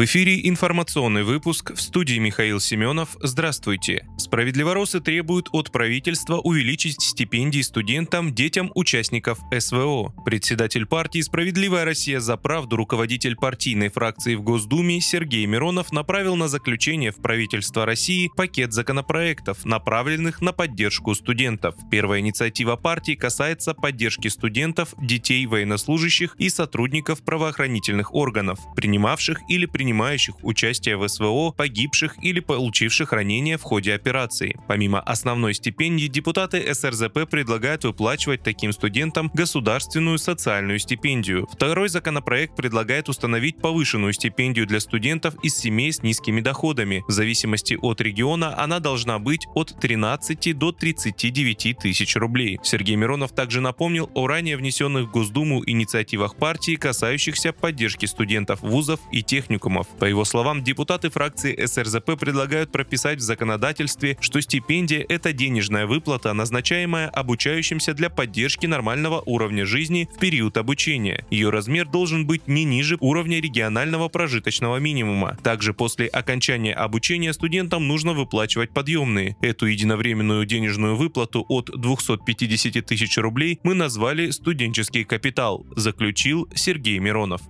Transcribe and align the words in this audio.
В 0.00 0.04
эфире 0.04 0.48
информационный 0.48 1.24
выпуск 1.24 1.74
в 1.74 1.78
студии 1.82 2.16
Михаил 2.16 2.58
Семенов. 2.58 3.18
Здравствуйте. 3.20 4.06
Справедливоросы 4.16 4.98
требуют 5.00 5.50
от 5.52 5.70
правительства 5.70 6.38
увеличить 6.38 7.02
стипендии 7.02 7.60
студентам, 7.60 8.34
детям 8.34 8.72
участников 8.74 9.38
СВО. 9.58 10.14
Председатель 10.24 10.86
партии 10.86 11.20
«Справедливая 11.20 11.84
Россия 11.84 12.18
за 12.18 12.38
правду», 12.38 12.76
руководитель 12.76 13.36
партийной 13.36 13.90
фракции 13.90 14.36
в 14.36 14.42
Госдуме 14.42 15.02
Сергей 15.02 15.44
Миронов 15.44 15.92
направил 15.92 16.34
на 16.34 16.48
заключение 16.48 17.10
в 17.10 17.16
правительство 17.16 17.84
России 17.84 18.30
пакет 18.34 18.72
законопроектов, 18.72 19.66
направленных 19.66 20.40
на 20.40 20.54
поддержку 20.54 21.14
студентов. 21.14 21.74
Первая 21.90 22.20
инициатива 22.20 22.76
партии 22.76 23.16
касается 23.16 23.74
поддержки 23.74 24.28
студентов, 24.28 24.94
детей 24.98 25.44
военнослужащих 25.44 26.36
и 26.38 26.48
сотрудников 26.48 27.22
правоохранительных 27.22 28.14
органов, 28.14 28.60
принимавших 28.74 29.40
или 29.50 29.66
принимающих 29.90 30.36
участие 30.44 30.96
в 30.96 31.08
СВО, 31.08 31.50
погибших 31.50 32.22
или 32.22 32.38
получивших 32.38 33.12
ранения 33.12 33.58
в 33.58 33.62
ходе 33.62 33.92
операции. 33.92 34.56
Помимо 34.68 35.00
основной 35.00 35.52
стипендии, 35.54 36.06
депутаты 36.06 36.72
СРЗП 36.72 37.28
предлагают 37.28 37.82
выплачивать 37.82 38.44
таким 38.44 38.72
студентам 38.72 39.32
государственную 39.34 40.18
социальную 40.18 40.78
стипендию. 40.78 41.48
Второй 41.52 41.88
законопроект 41.88 42.54
предлагает 42.54 43.08
установить 43.08 43.56
повышенную 43.56 44.12
стипендию 44.12 44.64
для 44.64 44.78
студентов 44.78 45.34
из 45.42 45.56
семей 45.56 45.92
с 45.92 46.04
низкими 46.04 46.40
доходами. 46.40 47.02
В 47.08 47.10
зависимости 47.10 47.76
от 47.80 48.00
региона 48.00 48.54
она 48.62 48.78
должна 48.78 49.18
быть 49.18 49.48
от 49.56 49.74
13 49.80 50.56
до 50.56 50.70
39 50.70 51.78
тысяч 51.78 52.14
рублей. 52.14 52.60
Сергей 52.62 52.94
Миронов 52.94 53.32
также 53.32 53.60
напомнил 53.60 54.08
о 54.14 54.28
ранее 54.28 54.56
внесенных 54.56 55.08
в 55.08 55.10
Госдуму 55.10 55.64
инициативах 55.66 56.36
партии, 56.36 56.76
касающихся 56.76 57.52
поддержки 57.52 58.06
студентов 58.06 58.60
вузов 58.62 59.00
и 59.10 59.24
техникумов 59.24 59.79
техникумов. 59.80 59.98
По 59.98 60.04
его 60.04 60.24
словам, 60.24 60.62
депутаты 60.62 61.10
фракции 61.10 61.56
СРЗП 61.64 62.18
предлагают 62.18 62.72
прописать 62.72 63.18
в 63.18 63.22
законодательстве, 63.22 64.16
что 64.20 64.40
стипендия– 64.40 65.04
это 65.08 65.32
денежная 65.32 65.86
выплата, 65.86 66.32
назначаемая 66.32 67.08
обучающимся 67.08 67.94
для 67.94 68.10
поддержки 68.10 68.66
нормального 68.66 69.22
уровня 69.26 69.66
жизни 69.66 70.08
в 70.14 70.18
период 70.18 70.56
обучения. 70.56 71.24
Ее 71.30 71.50
размер 71.50 71.86
должен 71.86 72.26
быть 72.26 72.48
не 72.48 72.64
ниже 72.64 72.96
уровня 73.00 73.40
регионального 73.40 74.08
прожиточного 74.08 74.78
минимума. 74.78 75.36
Также 75.42 75.74
после 75.74 76.06
окончания 76.06 76.74
обучения 76.74 77.32
студентам 77.32 77.86
нужно 77.88 78.12
выплачивать 78.12 78.70
подъемные. 78.70 79.36
Эту 79.42 79.66
единовременную 79.66 80.46
денежную 80.46 80.96
выплату 80.96 81.44
от 81.48 81.70
250 81.70 82.84
тысяч 82.86 83.18
рублей 83.18 83.58
мы 83.62 83.74
назвали 83.74 84.30
«студенческий 84.30 85.04
капитал», 85.04 85.66
заключил 85.76 86.48
Сергей 86.54 86.98
Миронов. 86.98 87.40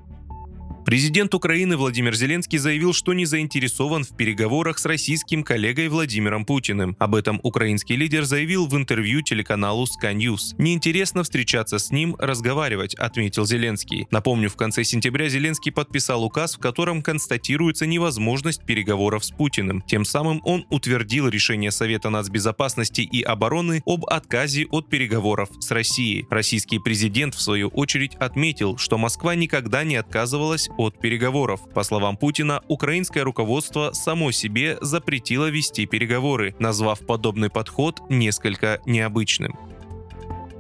Президент 0.91 1.33
Украины 1.37 1.77
Владимир 1.77 2.17
Зеленский 2.17 2.59
заявил, 2.59 2.93
что 2.93 3.13
не 3.13 3.25
заинтересован 3.25 4.03
в 4.03 4.17
переговорах 4.17 4.77
с 4.77 4.85
российским 4.85 5.45
коллегой 5.45 5.87
Владимиром 5.87 6.45
Путиным. 6.45 6.97
Об 6.99 7.15
этом 7.15 7.39
украинский 7.45 7.95
лидер 7.95 8.25
заявил 8.25 8.67
в 8.67 8.77
интервью 8.77 9.23
телеканалу 9.23 9.85
Sky 9.85 10.17
News. 10.17 10.57
«Неинтересно 10.59 11.23
встречаться 11.23 11.79
с 11.79 11.93
ним, 11.93 12.17
разговаривать»,— 12.19 12.95
отметил 12.97 13.47
Зеленский. 13.47 14.09
Напомню, 14.11 14.51
в 14.51 14.57
конце 14.57 14.83
сентября 14.83 15.29
Зеленский 15.29 15.71
подписал 15.71 16.25
указ, 16.25 16.57
в 16.57 16.59
котором 16.59 17.03
констатируется 17.03 17.87
невозможность 17.87 18.65
переговоров 18.65 19.25
с 19.25 19.31
Путиным. 19.31 19.83
Тем 19.83 20.05
самым 20.05 20.41
он 20.43 20.67
утвердил 20.71 21.29
решение 21.29 21.71
Совета 21.71 22.11
нацбезопасности 22.11 23.03
и 23.03 23.23
обороны 23.23 23.81
об 23.87 24.07
отказе 24.07 24.67
от 24.73 24.89
переговоров 24.89 25.51
с 25.61 25.71
Россией. 25.71 26.27
Российский 26.31 26.81
президент, 26.81 27.37
в 27.37 27.41
свою 27.41 27.69
очередь, 27.69 28.17
отметил, 28.17 28.77
что 28.77 28.99
Москва 28.99 29.37
никогда 29.37 29.85
не 29.85 29.95
отказывалась 29.95 30.69
от 30.81 30.99
переговоров. 30.99 31.61
По 31.75 31.83
словам 31.83 32.17
Путина, 32.17 32.63
украинское 32.69 33.25
руководство 33.25 33.93
само 33.93 34.33
себе 34.33 34.79
запретило 34.81 35.49
вести 35.51 35.87
переговоры, 35.87 36.55
назвав 36.59 37.01
подобный 37.01 37.51
подход 37.51 38.01
несколько 38.09 38.81
необычным. 38.87 39.59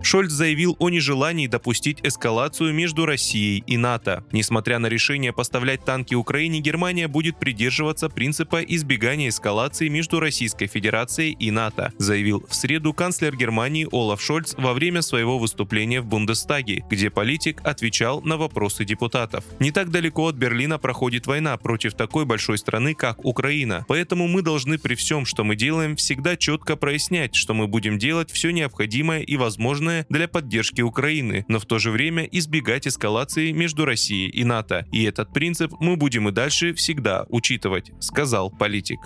Шольц 0.03 0.33
заявил 0.33 0.77
о 0.78 0.88
нежелании 0.88 1.47
допустить 1.47 1.99
эскалацию 2.03 2.72
между 2.72 3.05
Россией 3.06 3.62
и 3.66 3.77
НАТО. 3.77 4.25
Несмотря 4.33 4.78
на 4.78 4.87
решение 4.87 5.33
поставлять 5.33 5.84
танки 5.84 6.15
Украине, 6.15 6.61
Германия 6.61 7.06
будет 7.06 7.38
придерживаться 7.38 8.09
принципа 8.09 8.62
избегания 8.62 9.28
эскалации 9.28 9.89
между 9.89 10.19
Российской 10.19 10.66
Федерацией 10.66 11.33
и 11.33 11.50
НАТО, 11.50 11.93
заявил 11.99 12.44
в 12.49 12.55
среду 12.55 12.94
канцлер 12.94 13.37
Германии 13.37 13.87
Олаф 13.93 14.22
Шольц 14.22 14.55
во 14.56 14.72
время 14.72 15.03
своего 15.03 15.39
выступления 15.39 16.00
в 16.00 16.06
Бундестаге, 16.06 16.84
где 16.89 17.10
политик 17.10 17.60
отвечал 17.62 18.22
на 18.22 18.37
вопросы 18.37 18.84
депутатов. 18.84 19.44
Не 19.59 19.71
так 19.71 19.91
далеко 19.91 20.28
от 20.28 20.34
Берлина 20.34 20.78
проходит 20.78 21.27
война 21.27 21.56
против 21.59 21.94
такой 21.94 22.25
большой 22.25 22.59
страны, 22.59 22.94
как 22.94 23.25
Украина, 23.25 23.84
поэтому 23.87 24.28
мы 24.28 24.43
должны 24.43 24.78
при 24.78 24.94
всем, 24.94 25.27
что 25.27 25.44
мы 25.44 25.56
делаем, 25.56 25.97
всегда 25.97 26.37
четко 26.37 26.77
прояснять, 26.77 27.34
что 27.34 27.53
мы 27.53 27.66
будем 27.66 27.99
делать 27.99 28.31
все 28.31 28.50
необходимое 28.50 29.21
и 29.21 29.37
возможное 29.37 29.90
возможное 29.91 30.06
для 30.09 30.28
поддержки 30.28 30.83
Украины, 30.83 31.45
но 31.49 31.59
в 31.59 31.67
то 31.67 31.78
же 31.78 31.91
время 31.91 32.25
избегать 32.25 32.87
эскалации 32.87 33.53
между 33.53 33.84
Россией 33.84 34.31
и 34.31 34.45
НАТО. 34.45 34.87
И 34.93 35.05
этот 35.05 35.33
принцип 35.33 35.73
мы 35.81 35.97
будем 35.97 36.28
и 36.28 36.33
дальше 36.33 36.75
всегда 36.75 37.25
учитывать, 37.28 37.93
сказал 38.01 38.51
политик. 38.51 39.01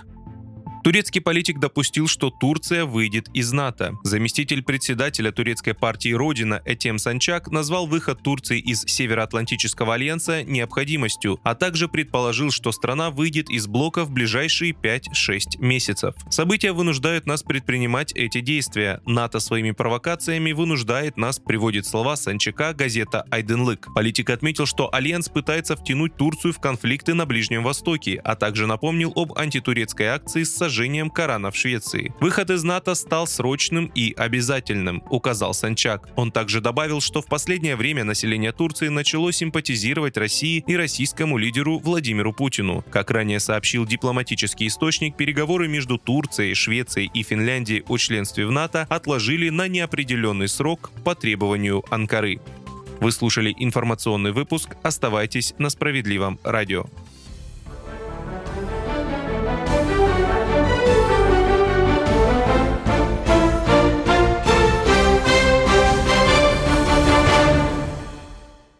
Турецкий 0.84 1.22
политик 1.22 1.60
допустил, 1.60 2.08
что 2.08 2.28
Турция 2.28 2.84
выйдет 2.84 3.30
из 3.32 3.52
НАТО. 3.52 3.94
Заместитель 4.02 4.62
председателя 4.62 5.32
турецкой 5.32 5.72
партии 5.72 6.12
«Родина» 6.12 6.60
Этем 6.66 6.98
Санчак 6.98 7.50
назвал 7.50 7.86
выход 7.86 8.22
Турции 8.22 8.58
из 8.58 8.82
Североатлантического 8.82 9.94
альянса 9.94 10.42
необходимостью, 10.42 11.40
а 11.42 11.54
также 11.54 11.88
предположил, 11.88 12.50
что 12.50 12.70
страна 12.70 13.08
выйдет 13.08 13.48
из 13.48 13.66
блока 13.66 14.04
в 14.04 14.10
ближайшие 14.10 14.72
5-6 14.72 15.58
месяцев. 15.58 16.16
События 16.28 16.72
вынуждают 16.72 17.24
нас 17.24 17.42
предпринимать 17.42 18.12
эти 18.12 18.42
действия. 18.42 19.00
НАТО 19.06 19.40
своими 19.40 19.70
провокациями 19.70 20.52
вынуждает 20.52 21.16
нас, 21.16 21.38
приводит 21.38 21.86
слова 21.86 22.14
Санчака 22.14 22.74
газета 22.74 23.24
«Айденлык». 23.30 23.88
Политик 23.94 24.28
отметил, 24.28 24.66
что 24.66 24.94
Альянс 24.94 25.30
пытается 25.30 25.76
втянуть 25.76 26.18
Турцию 26.18 26.52
в 26.52 26.60
конфликты 26.60 27.14
на 27.14 27.24
Ближнем 27.24 27.62
Востоке, 27.62 28.20
а 28.22 28.36
также 28.36 28.66
напомнил 28.66 29.14
об 29.16 29.32
антитурецкой 29.38 30.08
акции 30.08 30.42
с 30.42 30.54
сожжением 30.54 30.73
сожжением 30.74 31.08
Корана 31.08 31.52
в 31.52 31.56
Швеции. 31.56 32.12
Выход 32.18 32.50
из 32.50 32.64
НАТО 32.64 32.96
стал 32.96 33.28
срочным 33.28 33.92
и 33.94 34.12
обязательным, 34.16 35.04
указал 35.08 35.54
Санчак. 35.54 36.08
Он 36.16 36.32
также 36.32 36.60
добавил, 36.60 37.00
что 37.00 37.22
в 37.22 37.26
последнее 37.26 37.76
время 37.76 38.02
население 38.02 38.50
Турции 38.50 38.88
начало 38.88 39.32
симпатизировать 39.32 40.16
России 40.16 40.64
и 40.66 40.76
российскому 40.76 41.38
лидеру 41.38 41.78
Владимиру 41.78 42.32
Путину. 42.32 42.84
Как 42.90 43.12
ранее 43.12 43.38
сообщил 43.38 43.86
дипломатический 43.86 44.66
источник, 44.66 45.16
переговоры 45.16 45.68
между 45.68 45.96
Турцией, 45.96 46.54
Швецией 46.54 47.08
и 47.14 47.22
Финляндией 47.22 47.84
о 47.86 47.96
членстве 47.96 48.44
в 48.44 48.50
НАТО 48.50 48.88
отложили 48.90 49.50
на 49.50 49.68
неопределенный 49.68 50.48
срок 50.48 50.90
по 51.04 51.14
требованию 51.14 51.84
Анкары. 51.88 52.40
Вы 53.00 53.12
слушали 53.12 53.54
информационный 53.58 54.32
выпуск. 54.32 54.76
Оставайтесь 54.82 55.54
на 55.58 55.70
справедливом 55.70 56.40
радио. 56.42 56.86